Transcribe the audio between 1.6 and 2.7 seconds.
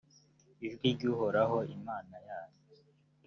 imana yanyu.